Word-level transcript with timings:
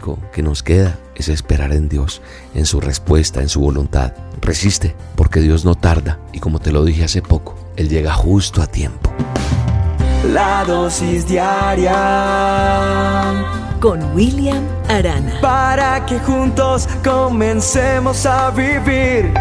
único 0.00 0.18
que 0.32 0.42
nos 0.42 0.62
queda 0.62 0.98
es 1.14 1.28
esperar 1.28 1.72
en 1.72 1.88
Dios, 1.88 2.20
en 2.54 2.66
su 2.66 2.80
respuesta, 2.80 3.40
en 3.40 3.48
su 3.48 3.60
voluntad. 3.60 4.12
Resiste, 4.40 4.94
porque 5.16 5.40
Dios 5.40 5.64
no 5.64 5.74
tarda 5.74 6.18
y 6.32 6.38
como 6.40 6.58
te 6.58 6.72
lo 6.72 6.84
dije 6.84 7.04
hace 7.04 7.22
poco, 7.22 7.54
Él 7.76 7.88
llega 7.88 8.12
justo 8.14 8.62
a 8.62 8.66
tiempo. 8.66 9.12
La 10.32 10.64
dosis 10.64 11.26
diaria 11.26 11.96
con 13.80 14.14
William 14.14 14.64
Arana. 14.88 15.38
Para 15.40 16.06
que 16.06 16.18
juntos 16.20 16.88
comencemos 17.04 18.24
a 18.26 18.50
vivir. 18.50 19.32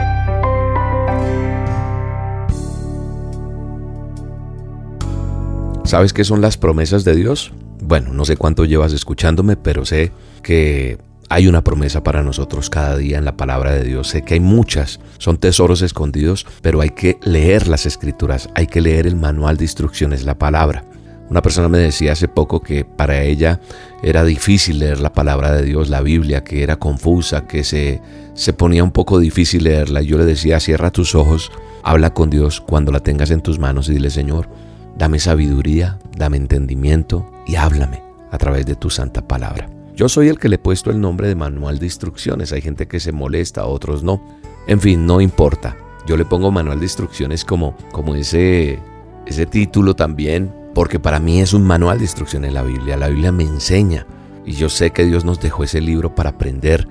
¿Sabes 5.83 6.13
qué 6.13 6.23
son 6.23 6.41
las 6.41 6.57
promesas 6.57 7.03
de 7.03 7.15
Dios? 7.15 7.51
Bueno, 7.81 8.13
no 8.13 8.25
sé 8.25 8.35
cuánto 8.35 8.65
llevas 8.65 8.93
escuchándome, 8.93 9.55
pero 9.55 9.85
sé 9.85 10.11
que 10.43 10.97
hay 11.29 11.47
una 11.47 11.63
promesa 11.63 12.03
para 12.03 12.23
nosotros 12.23 12.69
cada 12.69 12.97
día 12.97 13.17
en 13.17 13.25
la 13.25 13.37
palabra 13.37 13.71
de 13.73 13.83
Dios. 13.83 14.09
Sé 14.09 14.23
que 14.23 14.33
hay 14.33 14.39
muchas, 14.39 14.99
son 15.17 15.37
tesoros 15.37 15.81
escondidos, 15.81 16.45
pero 16.61 16.81
hay 16.81 16.89
que 16.89 17.17
leer 17.21 17.67
las 17.67 17.85
escrituras, 17.85 18.49
hay 18.55 18.67
que 18.67 18.81
leer 18.81 19.07
el 19.07 19.15
manual 19.15 19.57
de 19.57 19.65
instrucciones, 19.65 20.23
la 20.23 20.37
palabra. 20.37 20.83
Una 21.29 21.43
persona 21.43 21.69
me 21.69 21.77
decía 21.77 22.13
hace 22.13 22.27
poco 22.27 22.61
que 22.61 22.83
para 22.83 23.21
ella 23.21 23.61
era 24.01 24.23
difícil 24.23 24.79
leer 24.79 24.99
la 24.99 25.13
palabra 25.13 25.53
de 25.53 25.61
Dios, 25.61 25.87
la 25.87 26.01
Biblia, 26.01 26.43
que 26.43 26.63
era 26.63 26.77
confusa, 26.77 27.45
que 27.45 27.63
se, 27.63 28.01
se 28.33 28.51
ponía 28.51 28.83
un 28.83 28.91
poco 28.91 29.19
difícil 29.19 29.65
leerla. 29.65 30.01
Yo 30.01 30.17
le 30.17 30.25
decía, 30.25 30.59
cierra 30.59 30.89
tus 30.89 31.13
ojos, 31.13 31.51
habla 31.83 32.15
con 32.15 32.31
Dios 32.31 32.59
cuando 32.59 32.91
la 32.91 33.01
tengas 33.01 33.29
en 33.29 33.41
tus 33.41 33.59
manos 33.59 33.87
y 33.87 33.93
dile, 33.93 34.09
Señor, 34.09 34.49
dame 34.97 35.19
sabiduría, 35.19 35.99
dame 36.17 36.37
entendimiento 36.37 37.29
y 37.49 37.55
háblame 37.55 38.03
a 38.29 38.37
través 38.37 38.67
de 38.67 38.75
tu 38.75 38.91
santa 38.91 39.27
palabra. 39.27 39.67
Yo 39.95 40.07
soy 40.07 40.27
el 40.27 40.37
que 40.37 40.49
le 40.49 40.57
he 40.57 40.59
puesto 40.59 40.91
el 40.91 41.01
nombre 41.01 41.27
de 41.27 41.33
manual 41.33 41.79
de 41.79 41.87
instrucciones. 41.87 42.53
Hay 42.53 42.61
gente 42.61 42.87
que 42.87 42.99
se 42.99 43.11
molesta, 43.11 43.65
otros 43.65 44.03
no. 44.03 44.21
En 44.67 44.79
fin, 44.79 45.07
no 45.07 45.19
importa. 45.19 45.75
Yo 46.05 46.15
le 46.15 46.25
pongo 46.25 46.51
manual 46.51 46.77
de 46.77 46.85
instrucciones 46.85 47.43
como, 47.43 47.75
como 47.91 48.13
ese, 48.13 48.77
ese 49.25 49.47
título 49.47 49.95
también 49.95 50.53
porque 50.75 50.99
para 50.99 51.19
mí 51.19 51.41
es 51.41 51.53
un 51.53 51.63
manual 51.63 51.97
de 51.97 52.03
instrucción 52.03 52.45
en 52.45 52.53
la 52.53 52.61
Biblia. 52.61 52.97
La 52.97 53.07
Biblia 53.07 53.31
me 53.31 53.45
enseña 53.45 54.05
y 54.45 54.51
yo 54.53 54.69
sé 54.69 54.91
que 54.91 55.05
Dios 55.05 55.25
nos 55.25 55.41
dejó 55.41 55.63
ese 55.63 55.81
libro 55.81 56.13
para 56.13 56.29
aprender 56.29 56.87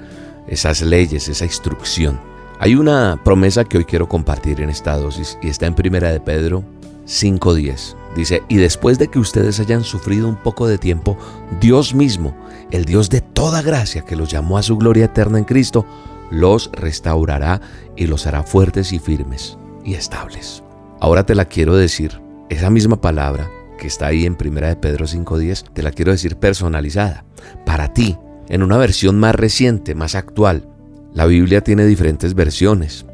esas 0.48 0.83
leyes, 0.83 1.28
esa 1.28 1.45
instrucción. 1.45 2.19
Hay 2.59 2.75
una 2.75 3.20
promesa 3.25 3.65
que 3.65 3.78
hoy 3.78 3.84
quiero 3.84 4.09
compartir 4.09 4.61
en 4.61 4.70
esta 4.70 4.97
dosis 4.97 5.39
y 5.41 5.50
está 5.50 5.67
en 5.67 5.75
Primera 5.75 6.11
de 6.11 6.19
Pedro 6.19 6.65
5:10. 7.06 7.97
Dice, 8.19 8.42
y 8.48 8.56
después 8.56 8.98
de 8.98 9.06
que 9.06 9.20
ustedes 9.20 9.61
hayan 9.61 9.84
sufrido 9.84 10.28
un 10.28 10.34
poco 10.34 10.66
de 10.66 10.77
tiempo, 10.77 11.16
Dios 11.61 11.94
mismo, 11.94 12.36
el 12.72 12.84
Dios 12.84 13.10
de 13.10 13.20
toda 13.20 13.62
gracia 13.62 14.05
que 14.05 14.16
los 14.16 14.28
llamó 14.28 14.58
a 14.58 14.64
su 14.64 14.77
gloria 14.77 15.05
eterna 15.05 15.38
en 15.38 15.44
Cristo, 15.44 15.86
los 16.28 16.69
restaurará 16.72 17.60
y 17.94 18.08
los 18.08 18.27
hará 18.27 18.42
fuertes 18.42 18.92
y 18.92 18.98
firmes 18.98 19.56
y 19.84 19.94
estables. 19.94 20.64
Ahora 20.98 21.27
te 21.27 21.36
la 21.36 21.44
quiero 21.44 21.77
decir, 21.77 22.20
esa 22.48 22.70
misma 22.70 23.00
palabra 23.00 23.48
que 23.78 23.86
está 23.86 24.08
ahí 24.08 24.27
en 24.27 24.34
Primera 24.34 24.66
de 24.66 24.75
Pedro 24.75 25.06
5.10, 25.06 25.72
te 25.72 25.84
la 25.84 25.92
quiero 25.92 26.10
decir 26.10 26.34
personalizada. 26.38 27.25
Para 27.64 27.92
ti, 27.92 28.19
en 28.48 28.64
una 28.64 28.78
versión 28.78 29.20
más 29.20 29.36
reciente, 29.36 29.94
más 29.94 30.16
actual. 30.16 30.69
La 31.14 31.27
Biblia 31.27 31.60
tiene 31.60 31.86
diferentes 31.86 32.34
versiones, 32.34 33.06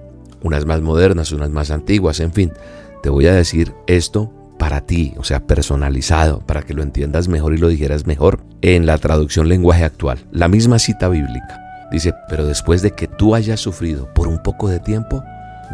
unas 0.42 0.64
más 0.64 0.80
modernas, 0.80 1.30
unas 1.30 1.50
más 1.50 1.70
antiguas, 1.70 2.20
en 2.20 2.33
fin. 2.33 2.55
Te 3.02 3.11
voy 3.11 3.27
a 3.27 3.34
decir 3.34 3.74
esto 3.86 4.33
para 4.65 4.81
ti, 4.81 5.12
o 5.19 5.25
sea, 5.25 5.41
personalizado, 5.41 6.41
para 6.41 6.62
que 6.62 6.73
lo 6.73 6.83
entiendas 6.83 7.29
mejor 7.29 7.53
y 7.53 7.59
lo 7.59 7.69
dijeras 7.69 8.07
mejor 8.07 8.41
en 8.62 8.87
la 8.87 8.97
traducción 8.97 9.47
lenguaje 9.47 9.84
actual. 9.84 10.25
La 10.33 10.48
misma 10.48 10.79
cita 10.79 11.11
bíblica. 11.11 11.61
Dice, 11.93 12.15
pero 12.31 12.47
después 12.47 12.81
de 12.81 12.92
que 12.92 13.07
tú 13.07 13.35
hayas 13.35 13.61
sufrido 13.61 14.09
por 14.15 14.27
un 14.27 14.42
poco 14.42 14.70
de 14.70 14.80
tiempo, 14.80 15.23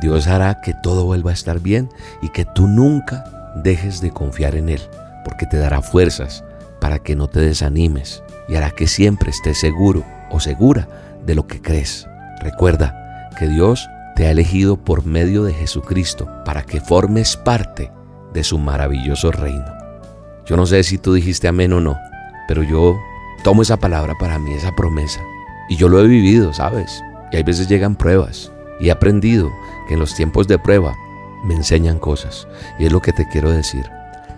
Dios 0.03 0.27
hará 0.27 0.61
que 0.61 0.75
todo 0.83 1.05
vuelva 1.05 1.31
a 1.31 1.35
estar 1.35 1.61
bien 1.61 1.89
y 2.21 2.31
que 2.31 2.45
tú 2.45 2.67
nunca 2.67 3.53
dejes 3.63 4.01
de 4.01 4.11
confiar 4.11 4.57
en 4.57 4.69
Él, 4.69 4.81
porque 5.25 5.47
te 5.47 5.59
dará 5.59 5.83
fuerzas 5.83 6.43
para 6.81 6.99
que 6.99 7.15
no 7.15 7.29
te 7.29 7.39
desanimes 7.39 8.25
y 8.49 8.57
hará 8.57 8.73
que 8.73 8.89
siempre 8.89 9.31
estés 9.31 9.61
seguro 9.61 10.05
o 10.33 10.41
segura 10.41 10.89
de 11.25 11.37
lo 11.37 11.47
que 11.47 11.63
crees. 11.63 12.09
Recuerda 12.41 13.31
que 13.39 13.47
Dios 13.47 13.89
te 14.17 14.27
ha 14.27 14.33
elegido 14.33 14.77
por 14.77 15.07
medio 15.07 15.45
de 15.45 15.55
Jesucristo 15.55 16.29
para 16.45 16.65
que 16.65 16.81
formes 16.81 17.37
parte 17.37 17.93
de 18.33 18.45
su 18.45 18.59
maravilloso 18.59 19.31
reino. 19.33 19.65
Yo 20.47 20.57
no 20.57 20.67
sé 20.67 20.83
si 20.83 20.99
tú 20.99 21.15
dijiste 21.15 21.49
amén 21.49 21.73
o 21.73 21.81
no, 21.81 21.99
pero 22.49 22.63
yo 22.63 22.99
tomo 23.45 23.63
esa 23.63 23.77
palabra 23.77 24.15
para 24.19 24.39
mí, 24.39 24.53
esa 24.53 24.75
promesa. 24.75 25.21
Y 25.69 25.77
yo 25.77 25.89
lo 25.89 26.01
he 26.01 26.07
vivido, 26.07 26.53
¿sabes? 26.53 27.03
Y 27.31 27.37
hay 27.37 27.43
veces 27.43 27.69
llegan 27.69 27.95
pruebas. 27.95 28.51
Y 28.81 28.89
he 28.89 28.91
aprendido 28.91 29.53
que 29.87 29.95
en 29.95 30.01
los 30.01 30.15
tiempos 30.15 30.49
de 30.49 30.59
prueba 30.59 30.97
me 31.45 31.55
enseñan 31.55 31.99
cosas. 31.99 32.49
Y 32.79 32.87
es 32.87 32.93
lo 32.93 33.01
que 33.01 33.13
te 33.13 33.29
quiero 33.29 33.51
decir. 33.51 33.89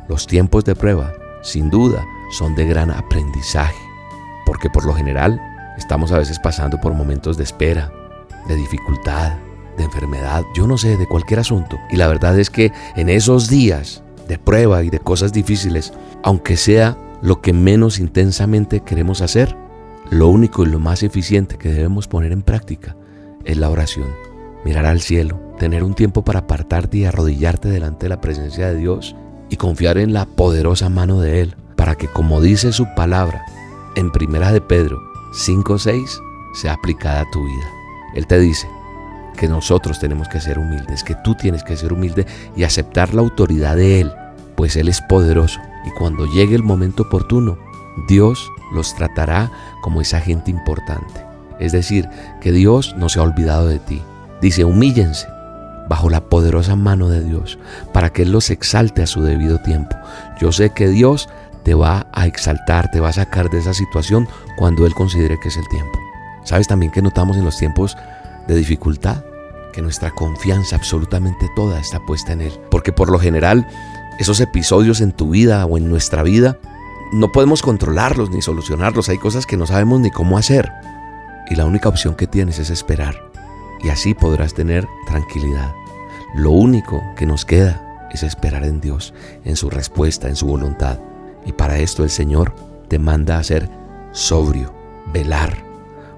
Los 0.08 0.26
tiempos 0.26 0.64
de 0.64 0.74
prueba, 0.74 1.12
sin 1.42 1.70
duda, 1.70 2.04
son 2.30 2.54
de 2.54 2.66
gran 2.66 2.90
aprendizaje. 2.90 3.78
Porque 4.44 4.68
por 4.68 4.84
lo 4.84 4.94
general 4.94 5.40
estamos 5.78 6.12
a 6.12 6.18
veces 6.18 6.38
pasando 6.38 6.80
por 6.80 6.92
momentos 6.92 7.36
de 7.36 7.44
espera, 7.44 7.90
de 8.48 8.56
dificultad, 8.56 9.32
de 9.82 9.86
enfermedad, 9.86 10.44
yo 10.54 10.66
no 10.66 10.78
sé, 10.78 10.96
de 10.96 11.06
cualquier 11.06 11.40
asunto. 11.40 11.78
Y 11.90 11.96
la 11.96 12.08
verdad 12.08 12.38
es 12.38 12.50
que 12.50 12.72
en 12.96 13.08
esos 13.08 13.48
días 13.48 14.02
de 14.28 14.38
prueba 14.38 14.82
y 14.82 14.90
de 14.90 15.00
cosas 15.00 15.32
difíciles, 15.32 15.92
aunque 16.22 16.56
sea 16.56 16.96
lo 17.20 17.40
que 17.40 17.52
menos 17.52 17.98
intensamente 17.98 18.80
queremos 18.80 19.20
hacer, 19.20 19.56
lo 20.10 20.28
único 20.28 20.62
y 20.62 20.66
lo 20.66 20.78
más 20.78 21.02
eficiente 21.02 21.58
que 21.58 21.70
debemos 21.72 22.08
poner 22.08 22.32
en 22.32 22.42
práctica 22.42 22.96
es 23.44 23.56
la 23.56 23.70
oración 23.70 24.08
mirar 24.64 24.86
al 24.86 25.00
cielo, 25.00 25.40
tener 25.58 25.84
un 25.84 25.94
tiempo 25.94 26.22
para 26.22 26.40
apartarte 26.40 26.98
y 26.98 27.04
arrodillarte 27.04 27.68
delante 27.68 28.06
de 28.06 28.10
la 28.10 28.20
presencia 28.20 28.68
de 28.68 28.76
Dios 28.76 29.16
y 29.48 29.56
confiar 29.56 29.98
en 29.98 30.12
la 30.12 30.24
poderosa 30.24 30.88
mano 30.88 31.20
de 31.20 31.40
Él, 31.40 31.56
para 31.76 31.96
que 31.96 32.08
como 32.08 32.40
dice 32.40 32.72
su 32.72 32.86
palabra 32.94 33.44
en 33.96 34.10
Primera 34.12 34.52
de 34.52 34.60
Pedro 34.60 35.00
5:6 35.32 36.20
sea 36.54 36.74
aplicada 36.74 37.22
a 37.22 37.30
tu 37.30 37.44
vida. 37.44 37.70
Él 38.14 38.26
te 38.26 38.38
dice 38.38 38.68
que 39.36 39.48
nosotros 39.48 39.98
tenemos 39.98 40.28
que 40.28 40.40
ser 40.40 40.58
humildes, 40.58 41.04
que 41.04 41.14
tú 41.14 41.34
tienes 41.34 41.64
que 41.64 41.76
ser 41.76 41.92
humilde 41.92 42.26
y 42.56 42.64
aceptar 42.64 43.14
la 43.14 43.22
autoridad 43.22 43.76
de 43.76 44.00
Él, 44.00 44.12
pues 44.54 44.76
Él 44.76 44.88
es 44.88 45.00
poderoso 45.00 45.60
y 45.86 45.90
cuando 45.90 46.26
llegue 46.26 46.54
el 46.54 46.62
momento 46.62 47.04
oportuno, 47.04 47.58
Dios 48.08 48.50
los 48.72 48.94
tratará 48.94 49.50
como 49.82 50.00
esa 50.00 50.20
gente 50.20 50.50
importante. 50.50 51.24
Es 51.58 51.72
decir, 51.72 52.08
que 52.40 52.52
Dios 52.52 52.94
no 52.96 53.08
se 53.08 53.18
ha 53.18 53.22
olvidado 53.22 53.68
de 53.68 53.78
ti, 53.78 54.02
Dice, 54.42 54.64
humíllense 54.64 55.28
bajo 55.88 56.10
la 56.10 56.20
poderosa 56.20 56.74
mano 56.74 57.08
de 57.08 57.22
Dios 57.22 57.58
para 57.92 58.10
que 58.10 58.22
Él 58.22 58.32
los 58.32 58.50
exalte 58.50 59.02
a 59.02 59.06
su 59.06 59.22
debido 59.22 59.58
tiempo. 59.58 59.96
Yo 60.40 60.50
sé 60.50 60.70
que 60.70 60.88
Dios 60.88 61.28
te 61.62 61.74
va 61.74 62.08
a 62.12 62.26
exaltar, 62.26 62.90
te 62.90 62.98
va 62.98 63.10
a 63.10 63.12
sacar 63.12 63.50
de 63.50 63.58
esa 63.58 63.72
situación 63.72 64.26
cuando 64.56 64.84
Él 64.84 64.94
considere 64.94 65.38
que 65.40 65.48
es 65.48 65.56
el 65.56 65.68
tiempo. 65.68 65.96
¿Sabes 66.42 66.66
también 66.66 66.90
que 66.90 67.02
notamos 67.02 67.36
en 67.36 67.44
los 67.44 67.56
tiempos 67.56 67.96
de 68.48 68.54
dificultad? 68.54 69.24
Que 69.72 69.82
nuestra 69.82 70.10
confianza 70.10 70.76
absolutamente 70.76 71.48
toda 71.56 71.80
está 71.80 72.00
puesta 72.00 72.32
en 72.32 72.42
Él. 72.42 72.52
Porque 72.70 72.92
por 72.92 73.10
lo 73.10 73.18
general 73.18 73.66
esos 74.18 74.40
episodios 74.40 75.00
en 75.00 75.12
tu 75.12 75.30
vida 75.30 75.64
o 75.66 75.78
en 75.78 75.88
nuestra 75.88 76.22
vida 76.22 76.58
no 77.12 77.32
podemos 77.32 77.62
controlarlos 77.62 78.30
ni 78.30 78.42
solucionarlos. 78.42 79.08
Hay 79.08 79.18
cosas 79.18 79.46
que 79.46 79.56
no 79.56 79.66
sabemos 79.66 80.00
ni 80.00 80.10
cómo 80.10 80.38
hacer. 80.38 80.70
Y 81.50 81.56
la 81.56 81.64
única 81.64 81.88
opción 81.88 82.14
que 82.14 82.26
tienes 82.26 82.58
es 82.58 82.70
esperar 82.70 83.32
y 83.82 83.88
así 83.88 84.14
podrás 84.14 84.54
tener 84.54 84.88
tranquilidad. 85.06 85.74
Lo 86.34 86.50
único 86.50 87.02
que 87.16 87.26
nos 87.26 87.44
queda 87.44 88.08
es 88.10 88.22
esperar 88.22 88.64
en 88.64 88.80
Dios, 88.80 89.12
en 89.44 89.56
su 89.56 89.70
respuesta, 89.70 90.28
en 90.28 90.36
su 90.36 90.46
voluntad. 90.46 90.98
Y 91.44 91.52
para 91.52 91.78
esto 91.78 92.04
el 92.04 92.10
Señor 92.10 92.54
te 92.88 92.98
manda 92.98 93.38
a 93.38 93.44
ser 93.44 93.68
sobrio, 94.12 94.72
velar. 95.12 95.71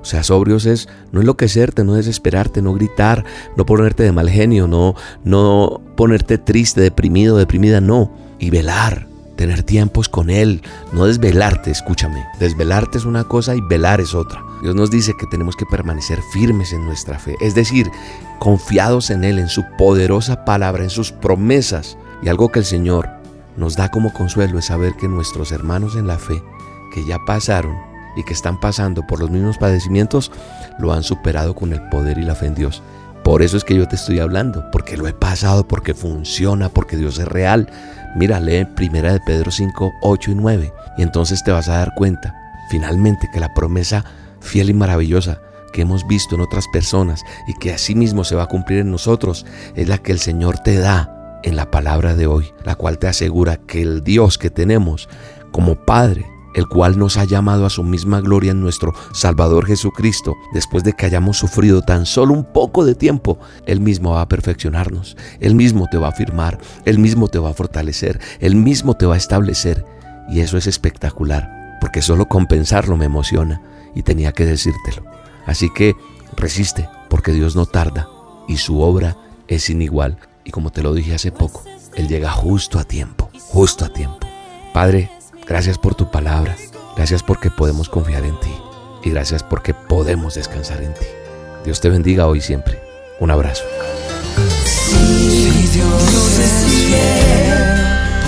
O 0.04 0.06
sea, 0.06 0.22
sobrios 0.22 0.66
es 0.66 0.86
no 1.12 1.20
enloquecerte, 1.20 1.82
no 1.82 1.94
desesperarte, 1.94 2.60
no 2.60 2.74
gritar, 2.74 3.24
no 3.56 3.64
ponerte 3.64 4.02
de 4.02 4.12
mal 4.12 4.28
genio, 4.28 4.68
no, 4.68 4.94
no 5.24 5.80
ponerte 5.96 6.36
triste, 6.36 6.82
deprimido, 6.82 7.38
deprimida, 7.38 7.80
no. 7.80 8.12
Y 8.38 8.50
velar, 8.50 9.06
tener 9.36 9.62
tiempos 9.62 10.10
con 10.10 10.28
Él, 10.28 10.60
no 10.92 11.06
desvelarte, 11.06 11.70
escúchame. 11.70 12.22
Desvelarte 12.38 12.98
es 12.98 13.06
una 13.06 13.24
cosa 13.24 13.56
y 13.56 13.62
velar 13.62 14.02
es 14.02 14.14
otra. 14.14 14.44
Dios 14.60 14.74
nos 14.74 14.90
dice 14.90 15.14
que 15.18 15.26
tenemos 15.26 15.56
que 15.56 15.64
permanecer 15.64 16.18
firmes 16.34 16.74
en 16.74 16.84
nuestra 16.84 17.18
fe, 17.18 17.34
es 17.40 17.54
decir, 17.54 17.90
confiados 18.40 19.08
en 19.08 19.24
Él, 19.24 19.38
en 19.38 19.48
su 19.48 19.64
poderosa 19.78 20.44
palabra, 20.44 20.82
en 20.82 20.90
sus 20.90 21.12
promesas. 21.12 21.96
Y 22.22 22.28
algo 22.28 22.52
que 22.52 22.58
el 22.58 22.66
Señor 22.66 23.08
nos 23.56 23.74
da 23.74 23.90
como 23.90 24.12
consuelo 24.12 24.58
es 24.58 24.66
saber 24.66 24.96
que 24.96 25.08
nuestros 25.08 25.50
hermanos 25.50 25.96
en 25.96 26.06
la 26.06 26.18
fe, 26.18 26.42
que 26.92 27.06
ya 27.06 27.18
pasaron 27.26 27.93
y 28.16 28.24
que 28.24 28.32
están 28.32 28.60
pasando 28.60 29.06
por 29.06 29.20
los 29.20 29.30
mismos 29.30 29.58
padecimientos, 29.58 30.30
lo 30.78 30.92
han 30.92 31.02
superado 31.02 31.54
con 31.54 31.72
el 31.72 31.82
poder 31.88 32.18
y 32.18 32.22
la 32.22 32.34
fe 32.34 32.46
en 32.46 32.54
Dios. 32.54 32.82
Por 33.24 33.42
eso 33.42 33.56
es 33.56 33.64
que 33.64 33.74
yo 33.74 33.88
te 33.88 33.96
estoy 33.96 34.18
hablando, 34.18 34.70
porque 34.70 34.98
lo 34.98 35.08
he 35.08 35.14
pasado, 35.14 35.66
porque 35.66 35.94
funciona, 35.94 36.68
porque 36.68 36.96
Dios 36.96 37.18
es 37.18 37.26
real. 37.26 37.70
Mira, 38.14 38.38
lee 38.38 38.66
primera 38.66 39.12
de 39.12 39.20
Pedro 39.20 39.50
5, 39.50 39.92
8 40.02 40.30
y 40.30 40.34
9 40.34 40.72
y 40.98 41.02
entonces 41.02 41.42
te 41.42 41.50
vas 41.50 41.68
a 41.68 41.78
dar 41.78 41.94
cuenta 41.94 42.34
finalmente 42.68 43.28
que 43.32 43.40
la 43.40 43.52
promesa 43.54 44.04
fiel 44.40 44.70
y 44.70 44.74
maravillosa 44.74 45.40
que 45.72 45.82
hemos 45.82 46.06
visto 46.06 46.36
en 46.36 46.42
otras 46.42 46.68
personas 46.68 47.24
y 47.48 47.54
que 47.54 47.72
asimismo 47.72 48.24
se 48.24 48.36
va 48.36 48.44
a 48.44 48.48
cumplir 48.48 48.80
en 48.80 48.90
nosotros 48.90 49.44
es 49.74 49.88
la 49.88 49.98
que 49.98 50.12
el 50.12 50.20
Señor 50.20 50.58
te 50.58 50.78
da 50.78 51.40
en 51.42 51.56
la 51.56 51.70
palabra 51.70 52.14
de 52.14 52.26
hoy, 52.26 52.52
la 52.62 52.76
cual 52.76 52.98
te 52.98 53.08
asegura 53.08 53.56
que 53.56 53.82
el 53.82 54.04
Dios 54.04 54.38
que 54.38 54.50
tenemos 54.50 55.08
como 55.50 55.74
Padre, 55.74 56.26
el 56.54 56.68
cual 56.68 56.98
nos 56.98 57.16
ha 57.16 57.24
llamado 57.24 57.66
a 57.66 57.70
su 57.70 57.82
misma 57.82 58.20
gloria 58.20 58.52
en 58.52 58.60
nuestro 58.60 58.94
Salvador 59.12 59.66
Jesucristo, 59.66 60.36
después 60.52 60.84
de 60.84 60.92
que 60.92 61.06
hayamos 61.06 61.36
sufrido 61.36 61.82
tan 61.82 62.06
solo 62.06 62.32
un 62.32 62.44
poco 62.44 62.84
de 62.84 62.94
tiempo, 62.94 63.38
Él 63.66 63.80
mismo 63.80 64.12
va 64.12 64.22
a 64.22 64.28
perfeccionarnos, 64.28 65.16
Él 65.40 65.54
mismo 65.54 65.88
te 65.90 65.98
va 65.98 66.06
a 66.06 66.10
afirmar, 66.10 66.58
Él 66.84 66.98
mismo 66.98 67.28
te 67.28 67.38
va 67.38 67.50
a 67.50 67.54
fortalecer, 67.54 68.20
Él 68.40 68.56
mismo 68.56 68.94
te 68.94 69.06
va 69.06 69.14
a 69.14 69.18
establecer. 69.18 69.84
Y 70.28 70.40
eso 70.40 70.56
es 70.56 70.66
espectacular, 70.66 71.76
porque 71.80 72.00
solo 72.00 72.26
compensarlo 72.26 72.96
me 72.96 73.04
emociona 73.04 73.60
y 73.94 74.02
tenía 74.02 74.32
que 74.32 74.46
decírtelo. 74.46 75.04
Así 75.46 75.68
que 75.74 75.94
resiste, 76.36 76.88
porque 77.10 77.32
Dios 77.32 77.56
no 77.56 77.66
tarda 77.66 78.08
y 78.48 78.56
su 78.56 78.80
obra 78.80 79.16
es 79.48 79.70
inigual. 79.70 80.18
Y 80.44 80.50
como 80.50 80.70
te 80.70 80.82
lo 80.82 80.94
dije 80.94 81.14
hace 81.14 81.32
poco, 81.32 81.62
Él 81.94 82.08
llega 82.08 82.30
justo 82.30 82.78
a 82.78 82.84
tiempo, 82.84 83.30
justo 83.38 83.84
a 83.84 83.88
tiempo. 83.88 84.26
Padre, 84.72 85.10
gracias 85.46 85.78
por 85.78 85.94
tu 85.94 86.10
palabra, 86.10 86.56
gracias 86.96 87.22
porque 87.22 87.50
podemos 87.50 87.88
confiar 87.88 88.24
en 88.24 88.38
ti 88.40 88.54
y 89.02 89.10
gracias 89.10 89.42
porque 89.42 89.74
podemos 89.74 90.34
descansar 90.34 90.82
en 90.82 90.94
ti. 90.94 91.06
Dios 91.64 91.80
te 91.80 91.88
bendiga 91.88 92.26
hoy 92.26 92.38
y 92.38 92.42
siempre. 92.42 92.82
Un 93.20 93.30
abrazo. 93.30 93.64
Si 94.64 95.68
Dios 95.72 96.38
es 96.38 96.64
fiel 96.66 97.54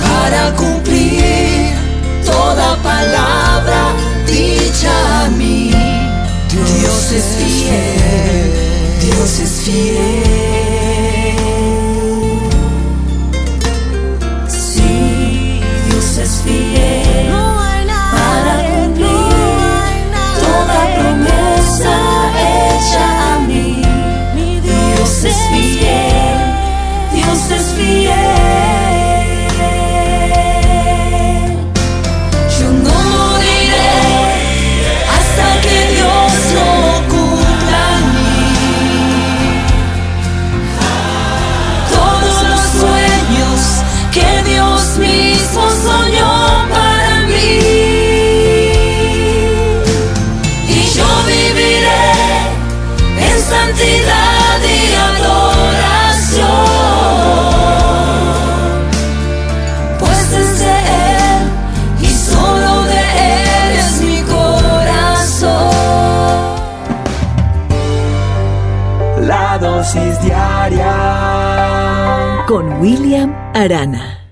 para 0.01 0.55
cumplir 0.55 1.75
toda 2.25 2.77
palabra 2.83 3.95
dicha 4.27 5.25
a 5.25 5.29
mí. 5.31 5.71
Dios 6.51 7.13
es 7.13 7.25
fiel, 7.37 8.53
Dios 9.01 9.41
es 9.41 9.63
fiel. 9.63 10.06
Con 72.47 72.81
William 72.81 73.35
Arana. 73.55 74.26